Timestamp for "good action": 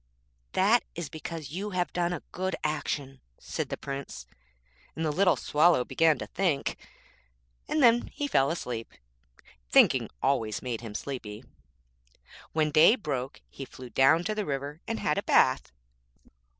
2.31-3.21